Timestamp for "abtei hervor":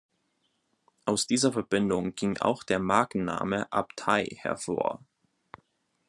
3.71-5.05